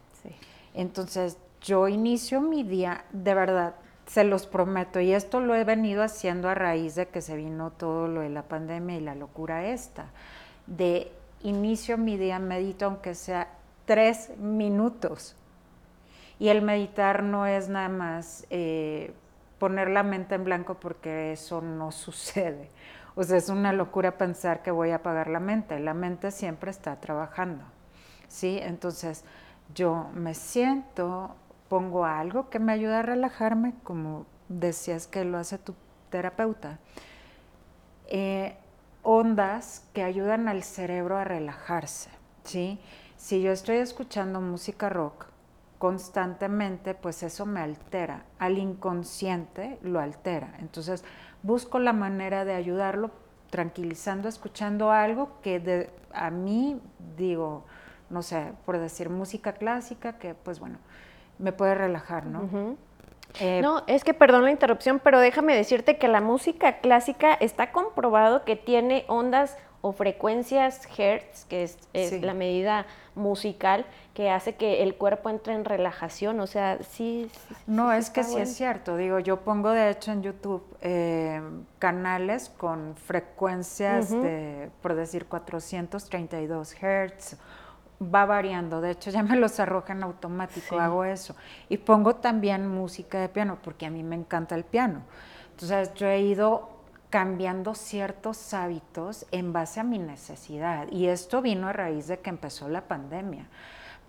[0.74, 3.74] Entonces, yo inicio mi día, de verdad,
[4.06, 7.72] se los prometo, y esto lo he venido haciendo a raíz de que se vino
[7.72, 10.06] todo lo de la pandemia y la locura esta,
[10.66, 11.10] de
[11.42, 13.48] inicio mi día, medito aunque sea
[13.86, 15.34] tres minutos
[16.38, 19.12] y el meditar no es nada más eh,
[19.58, 22.70] poner la mente en blanco porque eso no sucede.
[23.14, 25.80] O sea, es una locura pensar que voy a apagar la mente.
[25.80, 27.64] La mente siempre está trabajando.
[28.28, 28.60] ¿sí?
[28.62, 29.24] Entonces,
[29.74, 31.34] yo me siento,
[31.68, 35.74] pongo algo que me ayuda a relajarme, como decías que lo hace tu
[36.10, 36.78] terapeuta.
[38.06, 38.56] Eh,
[39.02, 42.10] ondas que ayudan al cerebro a relajarse.
[42.44, 42.78] ¿sí?
[43.16, 45.27] Si yo estoy escuchando música rock,
[45.78, 48.24] constantemente, pues eso me altera.
[48.38, 50.54] Al inconsciente lo altera.
[50.58, 51.04] Entonces
[51.42, 53.10] busco la manera de ayudarlo
[53.50, 56.80] tranquilizando, escuchando algo que de, a mí
[57.16, 57.64] digo,
[58.10, 60.78] no sé, por decir música clásica, que pues bueno,
[61.38, 62.76] me puede relajar, ¿no?
[63.40, 67.72] Eh, no, es que perdón la interrupción, pero déjame decirte que la música clásica está
[67.72, 73.86] comprobado que tiene ondas o frecuencias Hertz, que es, la medida musical,
[74.18, 76.40] que hace que el cuerpo entre en relajación.
[76.40, 77.30] O sea, sí.
[77.68, 78.96] no, es que sí es cierto.
[78.96, 81.40] Digo, yo pongo de hecho en YouTube eh,
[81.78, 87.36] canales con frecuencias de, por decir, 432 Hertz.
[88.02, 91.36] Va variando, de hecho ya me los arroja en automático, hago eso.
[91.68, 95.02] Y pongo también música de piano, porque a mí me encanta el piano.
[95.52, 96.70] Entonces yo he ido
[97.08, 100.88] cambiando ciertos hábitos en base a mi necesidad.
[100.90, 103.46] Y esto vino a raíz de que empezó la pandemia,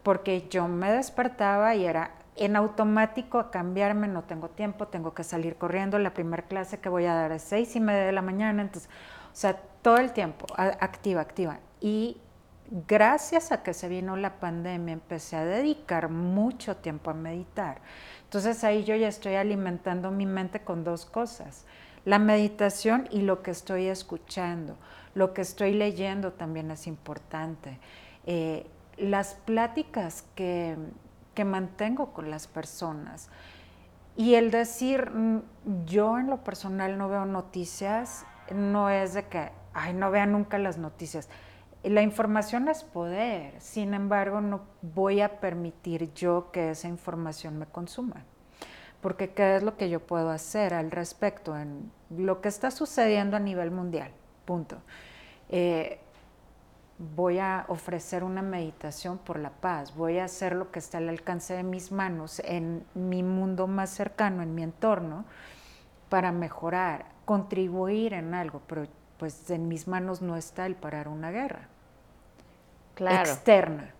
[0.03, 5.23] porque yo me despertaba y era en automático a cambiarme, no tengo tiempo, tengo que
[5.23, 8.21] salir corriendo, la primera clase que voy a dar es seis y media de la
[8.21, 8.89] mañana, entonces,
[9.31, 11.59] o sea, todo el tiempo, activa, activa.
[11.81, 12.17] Y
[12.87, 17.81] gracias a que se vino la pandemia, empecé a dedicar mucho tiempo a meditar.
[18.23, 21.65] Entonces ahí yo ya estoy alimentando mi mente con dos cosas
[22.05, 24.77] la meditación y lo que estoy escuchando,
[25.13, 27.77] lo que estoy leyendo también es importante.
[28.25, 28.65] Eh,
[28.99, 30.77] las pláticas que,
[31.45, 33.29] mantengo con las personas
[34.17, 39.49] y el decir, mm, yo en lo personal no veo noticias, no es de que,
[39.73, 41.29] ay, no vea nunca las noticias.
[41.81, 47.67] La información es poder, sin embargo, no voy a permitir yo que esa información me
[47.67, 48.25] consuma
[49.01, 53.37] porque ¿qué es lo que yo puedo hacer al respecto en lo que está sucediendo
[53.37, 54.11] a nivel mundial?
[54.45, 54.81] Punto.
[55.49, 55.99] Eh,
[57.15, 61.09] voy a ofrecer una meditación por la paz, voy a hacer lo que está al
[61.09, 65.25] alcance de mis manos en mi mundo más cercano, en mi entorno,
[66.09, 68.85] para mejorar, contribuir en algo, pero
[69.17, 71.67] pues en mis manos no está el parar una guerra.
[72.95, 73.29] Claro.
[73.29, 73.93] Externa.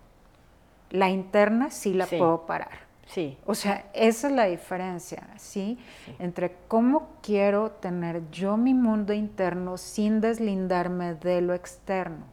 [0.89, 3.37] La interna sí la puedo parar Sí.
[3.47, 5.79] O sea, esa es la diferencia, ¿sí?
[6.19, 12.25] Entre cómo quiero tener yo mi mundo interno sin deslindarme de lo externo.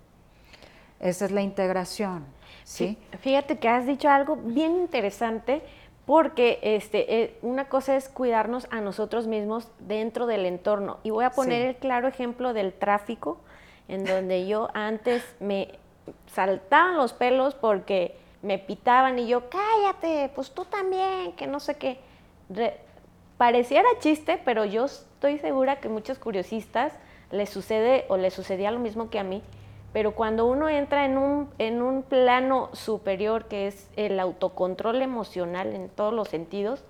[1.01, 2.25] Esa es la integración,
[2.65, 2.99] ¿sí?
[3.21, 5.63] Fíjate que has dicho algo bien interesante
[6.07, 10.99] porque este, eh, una cosa es cuidarnos a nosotros mismos dentro del entorno.
[11.03, 13.41] Y voy a poner el claro ejemplo del tráfico,
[13.89, 15.79] en donde yo antes me
[16.33, 21.75] saltaban los pelos porque me pitaban y yo, cállate, pues tú también, que no sé
[21.75, 21.99] qué.
[23.37, 26.93] pareciera chiste, pero yo estoy segura que muchos curiosistas
[27.33, 29.43] les sucede o les sucedía lo mismo que a mí,
[29.97, 35.75] pero cuando uno entra en un, en un plano superior que es el autocontrol emocional
[35.75, 36.85] en todos los sentidos,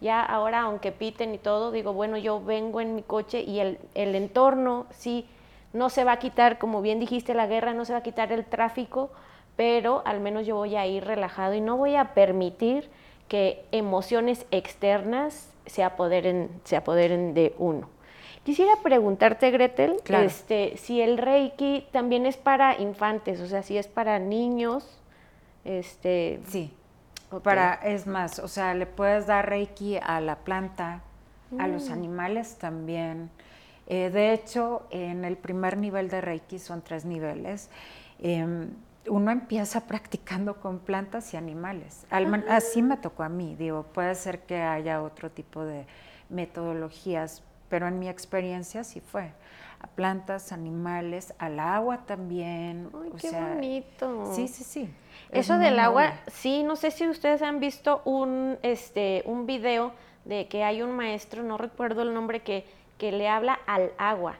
[0.00, 3.80] ya ahora aunque piten y todo, digo, bueno, yo vengo en mi coche y el,
[3.96, 5.26] el entorno sí
[5.72, 8.30] no se va a quitar, como bien dijiste, la guerra no se va a quitar
[8.30, 9.10] el tráfico,
[9.56, 12.88] pero al menos yo voy a ir relajado y no voy a permitir
[13.26, 17.88] que emociones externas se apoderen, se apoderen de uno.
[18.44, 23.86] Quisiera preguntarte, Gretel, este, si el Reiki también es para infantes, o sea, si es
[23.86, 24.98] para niños.
[25.64, 26.74] Este, sí.
[27.44, 31.02] Para, es más, o sea, le puedes dar Reiki a la planta,
[31.58, 31.92] a los mm.
[31.92, 33.30] animales también.
[33.86, 37.70] Eh, de hecho, en el primer nivel de Reiki son tres niveles.
[38.20, 38.70] Em,
[39.08, 42.06] uno empieza practicando con plantas y animales.
[42.48, 45.86] Así me tocó a mí, digo, puede ser que haya otro tipo de
[46.28, 49.32] metodologías, pero en mi experiencia sí fue.
[49.80, 52.90] A plantas, animales, al agua también.
[53.02, 54.30] Ay, qué bonito.
[54.34, 54.94] Sí, sí, sí.
[55.30, 59.92] Eso del agua, sí, no sé si ustedes han visto un, este, un video
[60.26, 62.66] de que hay un maestro, no recuerdo el nombre, que,
[62.98, 64.36] que le habla al agua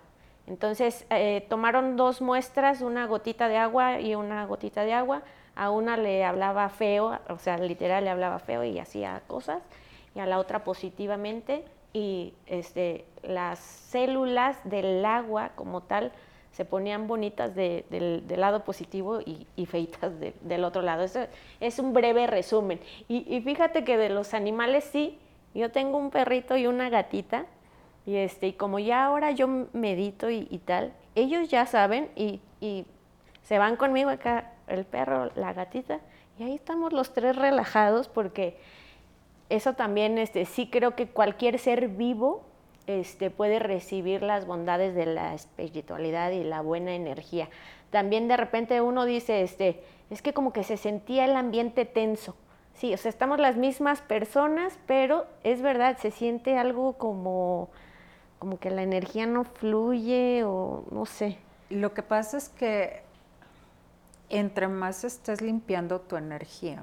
[0.47, 5.23] entonces eh, tomaron dos muestras, una gotita de agua y una gotita de agua.
[5.55, 9.63] A una le hablaba feo, o sea, literal le hablaba feo y hacía cosas,
[10.15, 11.65] y a la otra positivamente.
[11.93, 16.13] Y este, las células del agua como tal
[16.53, 21.03] se ponían bonitas del, lado positivo y, feitas del otro lado.
[21.03, 21.27] Eso
[21.61, 22.81] es un breve resumen.
[23.09, 25.19] Y, y fíjate que de los animales sí,
[25.55, 27.47] yo tengo un perrito y una gatita
[28.05, 32.85] y, este, y como ya ahora yo medito y, tal, ellos ya saben y, y,
[33.43, 36.01] se van conmigo acá, el perro, la gatita,
[36.39, 38.57] y ahí estamos los tres relajados porque
[39.57, 42.43] eso también este, sí creo que cualquier ser vivo
[42.87, 47.49] este, puede recibir las bondades de la espiritualidad y la buena energía.
[47.91, 52.35] También de repente uno dice, este, es que como que se sentía el ambiente tenso.
[52.75, 57.69] Sí, o sea, estamos las mismas personas, pero es verdad, se siente algo como
[58.43, 61.39] como que la energía no fluye o no sé.
[61.71, 63.03] Lo que pasa es que
[64.31, 66.83] entre más estés limpiando tu energía,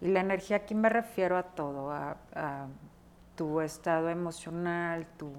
[0.00, 2.16] y la energía aquí me refiero a todo, a,
[3.34, 5.30] tu estado emocional, tu,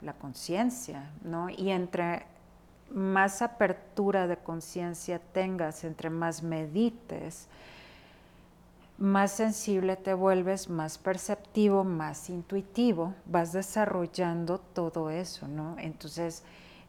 [0.00, 1.50] la conciencia, ¿no?
[1.50, 2.24] Y entre
[2.90, 7.48] más apertura de conciencia tengas, entre más medites,
[8.98, 15.76] más sensible te vuelves, más perceptivo, más intuitivo, vas desarrollando todo eso, ¿no?
[15.78, 16.42] Entonces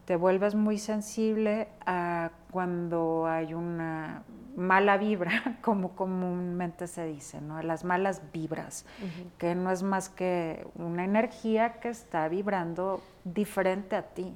[0.08, 4.24] te vuelves muy sensible a cuando hay una
[4.56, 7.62] mala vibra, como comúnmente se dice, ¿no?
[7.62, 8.86] Las malas vibras,
[9.38, 14.34] que no es más que una energía que está vibrando diferente a ti,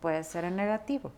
[0.00, 1.12] puede ser en negativo.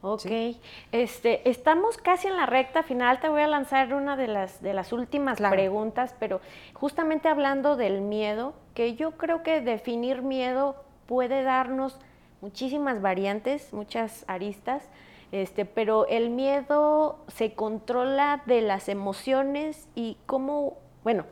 [0.00, 0.56] Ok,
[0.90, 4.72] este, estamos casi en la recta final, te voy a lanzar una de las, de
[4.72, 6.40] las últimas preguntas, pero
[6.72, 12.00] justamente hablando del miedo, que yo creo que definir miedo puede darnos
[12.42, 14.82] muchísimas variantes, muchas aristas,
[15.30, 21.24] este, pero el miedo se controla de las emociones y cómo, bueno,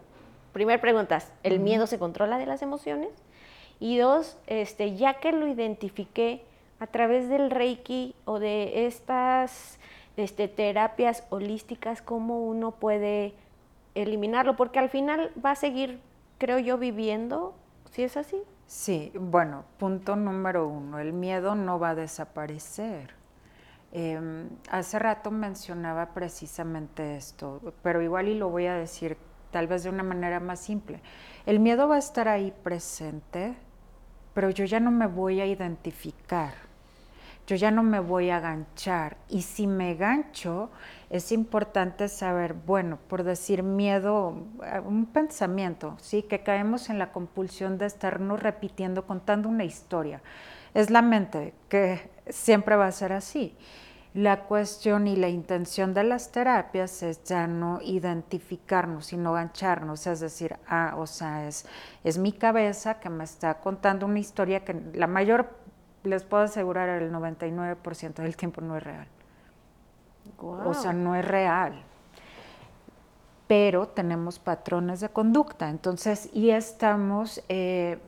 [0.55, 3.11] primer pregunta, ¿el miedo se controla de las emociones?
[3.79, 6.45] Y dos, este, ya que lo identifiqué,
[6.81, 9.79] a través del Reiki o de estas
[10.17, 13.35] este, terapias holísticas, cómo uno puede
[13.95, 16.01] eliminarlo, porque al final va a seguir,
[16.39, 17.55] creo yo, viviendo,
[17.91, 18.39] si es así.
[18.71, 23.15] Sí, bueno, punto número uno, el miedo no va a desaparecer.
[23.91, 29.17] Em, hace rato mencionaba precisamente esto, pero igual y lo voy a decir
[29.51, 31.03] tal vez de una manera más simple.
[31.47, 33.57] El miedo va a estar ahí presente,
[34.35, 36.70] pero yo ya no me voy a identificar
[37.51, 39.17] yo ya no me voy a ganchar.
[39.29, 40.71] Y si me gancho,
[41.11, 44.37] es importante saber, bueno, por decir miedo,
[44.85, 46.23] un pensamiento, ¿sí?
[46.23, 50.23] Que caemos en la compulsión de estarnos repitiendo, contando una historia.
[50.75, 53.57] Es la mente, que siempre va a ser así.
[54.15, 60.21] La cuestión y la intención de las terapias es ya no identificarnos, sino gancharnos, es
[60.21, 61.67] decir, ah, o sea, es,
[62.05, 65.60] es mi cabeza que me está contando una historia que la mayor
[66.05, 69.07] les puedo asegurar el 99% del tiempo no es real.
[70.39, 71.83] O sea, no es real.
[73.47, 75.69] Pero tenemos patrones de conducta.
[75.69, 77.99] Entonces, y estamos, eh,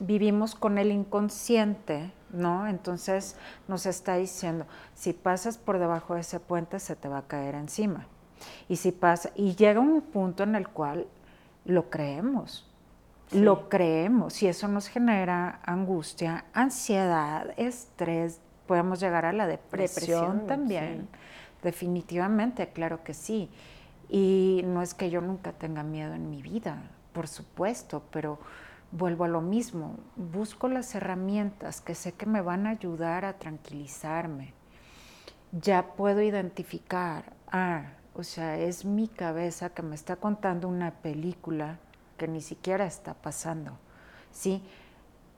[0.00, 2.66] vivimos con el inconsciente, ¿no?
[2.66, 3.36] Entonces
[3.68, 7.54] nos está diciendo, si pasas por debajo de ese puente, se te va a caer
[7.54, 8.06] encima.
[8.68, 11.06] Y si pasa, y llega un punto en el cual
[11.64, 12.71] lo creemos
[13.32, 21.08] lo creemos y eso nos genera angustia, ansiedad, estrés, podemos llegar a la depresión, también.
[21.62, 23.50] Definitivamente, claro que sí.
[24.08, 28.38] Y no es que yo nunca tenga miedo en mi vida, por supuesto, pero
[28.90, 29.96] vuelvo a lo mismo.
[30.16, 34.52] Busco las herramientas que sé que me van a ayudar a tranquilizarme.
[35.52, 41.78] Ya puedo identificar, ah, o sea, es mi cabeza que me está contando una película
[42.22, 43.72] que ni siquiera está pasando.
[44.30, 44.62] ¿Sí?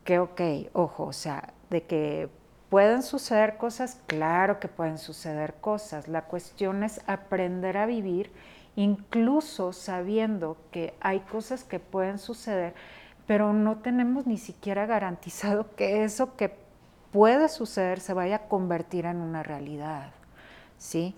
[0.05, 0.41] Que, ok,
[0.75, 2.29] ojo, o sea, de que
[2.69, 6.09] pueden suceder cosas, claro que pueden suceder cosas.
[6.09, 8.31] La cuestión es aprender a vivir
[8.77, 12.75] incluso sabiendo que hay cosas que pueden suceder,
[13.27, 16.55] pero no tenemos ni siquiera garantizado que eso que
[17.13, 20.11] puede suceder se vaya a convertir en una realidad.
[20.77, 21.15] ¿sí?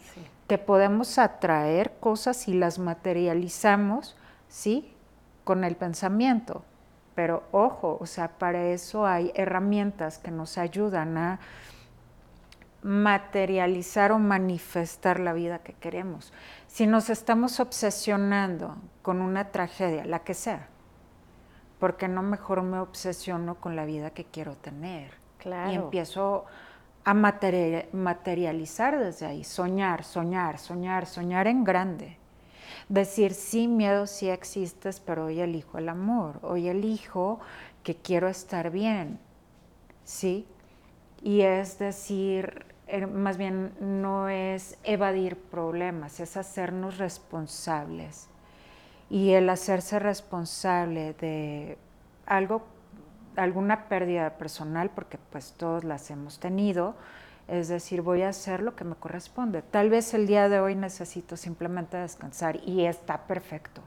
[0.46, 4.14] Que podemos atraer cosas y las materializamos,
[4.48, 4.92] ¿sí?
[5.46, 6.64] Con el pensamiento.
[7.14, 11.40] Pero ojo, o sea, para eso hay herramientas que nos ayudan a
[12.82, 16.32] materializar o manifestar la vida que queremos.
[16.66, 20.68] Si nos estamos obsesionando con una tragedia, la que sea,
[21.80, 25.14] ¿por qué no mejor me obsesiono con la vida que quiero tener?
[25.38, 25.72] Claro.
[25.72, 26.44] Y empiezo
[27.04, 32.18] a materializar desde ahí, soñar, soñar, soñar, soñar en grande.
[32.88, 37.40] Decir, sí, miedo sí existes, pero hoy elijo el amor, hoy elijo
[37.82, 39.18] que quiero estar bien,
[40.04, 40.46] ¿sí?
[41.20, 48.28] Y es decir, er, más bien no es evadir problemas, es hacernos responsables.
[49.10, 51.78] Y el hacerse responsable de
[52.26, 52.64] algo
[53.36, 56.94] alguna pérdida personal, porque pues todos las hemos tenido,
[57.48, 59.62] es decir, voy a hacer lo que me corresponde.
[59.62, 63.82] Tal vez el día de hoy necesito simplemente descansar y está perfecto.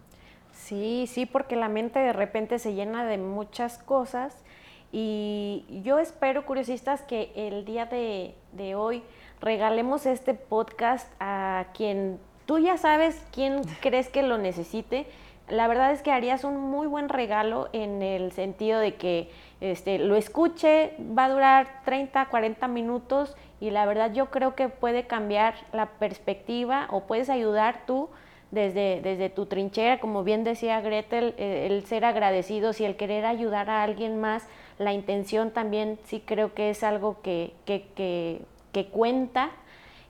[0.53, 4.43] Sí, sí, porque la mente de repente se llena de muchas cosas
[4.91, 9.03] y yo espero, curiosistas, que el día de, de hoy
[9.41, 15.07] regalemos este podcast a quien tú ya sabes quién crees que lo necesite
[15.49, 19.31] la verdad es que harías un muy buen regalo en el sentido de que
[19.61, 24.69] este, lo escuche, va a durar 30, 40 minutos y la verdad yo creo que
[24.69, 28.09] puede cambiar la perspectiva o puedes ayudar tú
[28.51, 33.25] desde, desde tu trinchera, como bien decía Gretel, eh, el ser agradecidos y el querer
[33.25, 34.47] ayudar a alguien más,
[34.77, 38.41] la intención también sí creo que es algo que, que, que,
[38.71, 39.51] que cuenta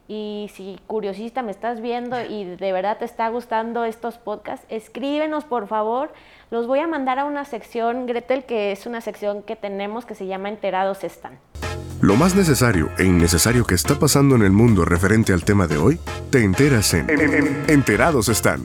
[0.07, 5.43] y si curiosista me estás viendo y de verdad te está gustando estos podcasts, escríbenos
[5.43, 6.11] por favor.
[6.49, 10.15] Los voy a mandar a una sección, Gretel, que es una sección que tenemos que
[10.15, 11.37] se llama Enterados están.
[12.01, 15.75] Lo más necesario e innecesario que está pasando en el mundo referente al tema de
[15.75, 17.07] hoy, te enteras en
[17.67, 18.61] Enterados están.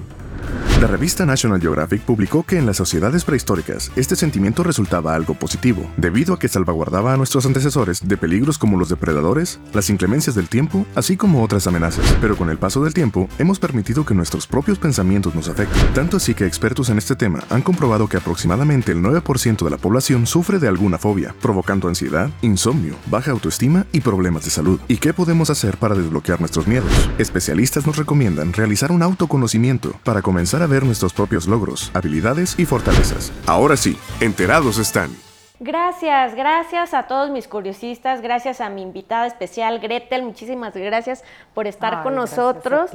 [0.81, 5.91] La revista National Geographic publicó que en las sociedades prehistóricas este sentimiento resultaba algo positivo,
[5.97, 10.49] debido a que salvaguardaba a nuestros antecesores de peligros como los depredadores, las inclemencias del
[10.49, 12.15] tiempo, así como otras amenazas.
[12.21, 16.19] Pero con el paso del tiempo, hemos permitido que nuestros propios pensamientos nos afecten, tanto
[16.19, 20.27] así que expertos en este tema han comprobado que aproximadamente el 9% de la población
[20.27, 24.79] sufre de alguna fobia, provocando ansiedad, insomnio, baja autoestima y problemas de salud.
[24.89, 26.91] ¿Y qué podemos hacer para desbloquear nuestros miedos?
[27.19, 32.66] Especialistas nos recomiendan realizar un autoconocimiento para comenzar a ver nuestros propios logros, habilidades y
[32.66, 33.32] fortalezas.
[33.47, 35.11] Ahora sí, enterados están.
[35.61, 41.22] Gracias, gracias a todos mis curiosistas, gracias a mi invitada especial Gretel, muchísimas gracias
[41.55, 42.90] por estar con nosotros.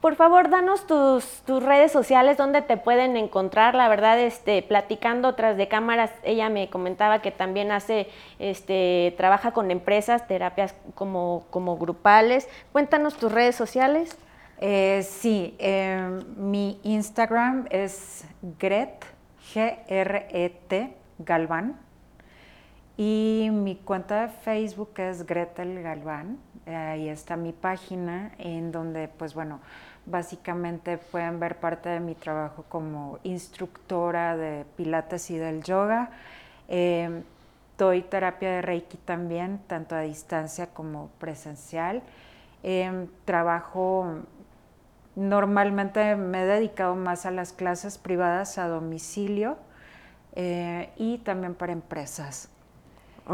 [0.00, 3.74] Por favor, danos tus, tus, redes sociales donde te pueden encontrar.
[3.74, 9.50] La verdad, este, platicando tras de cámaras, ella me comentaba que también hace, este, trabaja
[9.50, 12.48] con empresas, terapias como, como grupales.
[12.70, 14.16] Cuéntanos tus redes sociales.
[14.60, 18.24] Eh, sí, em, mi Instagram es
[18.58, 19.04] Gret,
[19.52, 21.76] G-R-E-T, Galván.
[22.96, 26.38] Y mi cuenta de Facebook es Gretel Galván.
[26.66, 29.60] ahí está mi página en donde, pues bueno,
[30.04, 36.10] básicamente pueden ver parte de mi trabajo como instructora de pilates y del yoga.
[36.66, 37.22] Em,
[37.78, 42.02] doy terapia de Reiki también, tanto a distancia como presencial.
[42.62, 44.24] Em, trabajo
[45.18, 49.56] Normalmente me he dedicado más a las clases privadas a domicilio
[50.36, 52.48] eh, y también para empresas.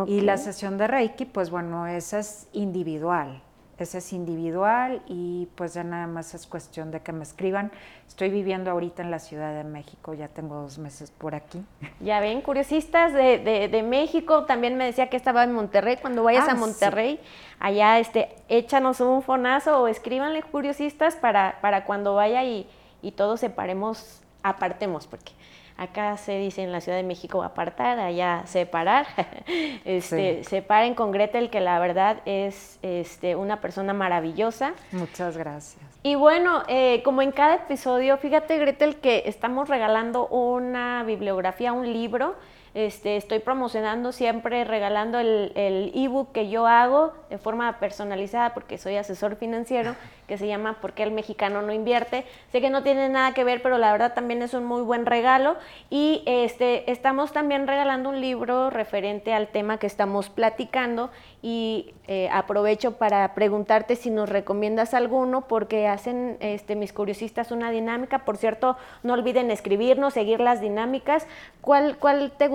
[0.07, 3.43] Y la sesión de Reiki, pues bueno, esa es individual.
[3.77, 7.73] Ese es individual y pues ya nada más es cuestión de que me escriban.
[8.07, 11.65] Estoy viviendo ahorita en la Ciudad de México, ya tengo dos meses por aquí.
[12.01, 15.97] Ya ven, curiosistas de, de, México, también me decía que estaba en Monterrey.
[16.01, 17.19] Cuando vayas a ah, Monterrey,
[17.59, 22.69] allá este, échanos un fonazo o escríbanle curiosistas para, para cuando vaya y,
[23.03, 25.33] y todos separemos apartemos, porque
[25.77, 29.07] acá se dice en la Ciudad de México apartar, allá separar.
[29.85, 34.75] este, Separen con Gretel, que la verdad es este, una persona maravillosa.
[34.93, 35.83] Muchas gracias.
[36.03, 41.93] Y bueno, eh, como en cada episodio, fíjate Gretel que estamos regalando una bibliografía, un
[41.93, 42.37] libro
[42.75, 48.97] este, estoy promocionando siempre, regalando el ebook que yo hago de forma personalizada porque soy
[48.97, 49.97] asesor financiero,
[50.29, 52.25] que se llama ¿Por qué el mexicano no invierte?
[52.51, 55.05] Sé que no tiene nada que ver, pero la verdad también es un muy buen
[55.05, 55.57] regalo.
[55.91, 61.11] Y este, estamos también regalando un libro referente al tema que estamos platicando
[61.43, 67.71] y eh, aprovecho para preguntarte si nos recomiendas alguno porque hacen este, mis curiosistas una
[67.71, 68.21] dinámica.
[68.21, 71.27] Por cierto, no olviden escribirnos, seguir las dinámicas.
[71.61, 72.49] ¿Cuál, cuál te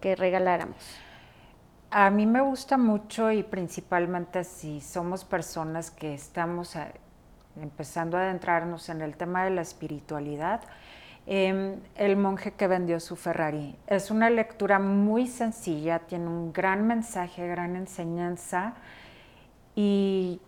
[0.00, 0.76] que regaláramos?
[1.90, 6.76] A mí me gusta mucho y principalmente si somos personas que estamos
[7.60, 10.60] empezando a adentrarnos en el tema de la espiritualidad,
[11.30, 13.76] Em, el monje que vendió su Ferrari.
[13.86, 18.72] Es una lectura muy sencilla, tiene un gran mensaje, gran enseñanza
[19.76, 20.40] y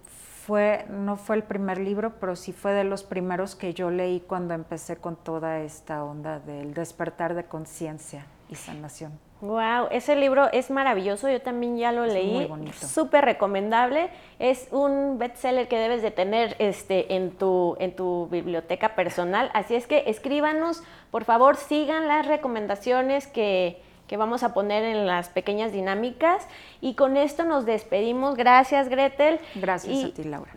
[0.46, 4.20] fue, no fue el primer libro, pero sí fue de los primeros que yo leí
[4.20, 9.18] cuando empecé con toda esta onda del despertar de conciencia y sanación.
[9.40, 15.66] Wow, ese libro es maravilloso, yo también ya lo leí, súper recomendable, es un bestseller
[15.66, 20.82] que debes de tener este, en, tu, en tu biblioteca personal, así es que escríbanos,
[21.10, 26.46] por favor sigan las recomendaciones que, que vamos a poner en las pequeñas dinámicas
[26.82, 29.40] y con esto nos despedimos, gracias Gretel.
[29.54, 30.52] Gracias a ti Laura.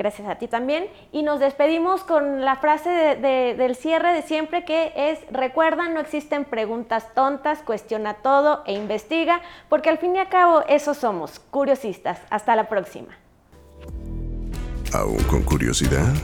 [0.00, 0.86] Gracias a ti también.
[1.12, 6.46] Y nos despedimos con la frase del cierre de siempre que es, recuerda, no existen
[6.46, 12.18] preguntas tontas, cuestiona todo e investiga, porque al fin y al cabo eso somos, curiosistas.
[12.30, 13.08] Hasta la próxima.
[14.94, 16.14] ¿Aún con curiosidad?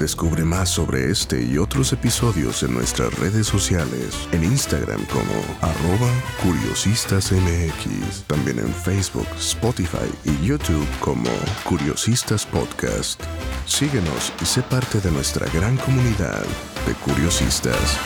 [0.00, 6.10] Descubre más sobre este y otros episodios en nuestras redes sociales, en Instagram como arroba
[6.42, 11.28] curiosistasmx, también en Facebook, Spotify y YouTube como
[11.64, 13.22] Curiosistas Podcast.
[13.66, 16.46] Síguenos y sé parte de nuestra gran comunidad
[16.86, 17.98] de curiosistas.